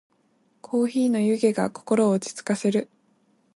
[0.61, 2.89] コーヒーの湯気が心を落ち着かせる。